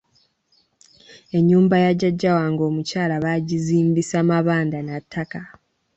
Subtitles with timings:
[1.37, 5.41] Ennyumba ya jjajja wange omukyala baagizimbisa mabanda na ttaka.